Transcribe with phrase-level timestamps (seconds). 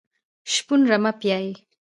[0.53, 1.53] شپون رمه پیایي.